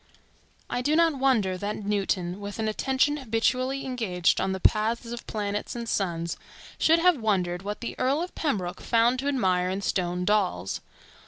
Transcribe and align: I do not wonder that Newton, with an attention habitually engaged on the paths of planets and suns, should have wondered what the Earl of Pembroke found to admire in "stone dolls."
I 0.67 0.81
do 0.81 0.95
not 0.95 1.19
wonder 1.19 1.59
that 1.59 1.75
Newton, 1.75 2.39
with 2.39 2.57
an 2.57 2.67
attention 2.67 3.17
habitually 3.17 3.85
engaged 3.85 4.41
on 4.41 4.51
the 4.51 4.59
paths 4.59 5.05
of 5.11 5.27
planets 5.27 5.75
and 5.75 5.87
suns, 5.87 6.37
should 6.79 6.97
have 6.97 7.21
wondered 7.21 7.61
what 7.61 7.81
the 7.81 7.93
Earl 7.99 8.23
of 8.23 8.33
Pembroke 8.33 8.81
found 8.81 9.19
to 9.19 9.27
admire 9.27 9.69
in 9.69 9.81
"stone 9.83 10.25
dolls." 10.25 10.81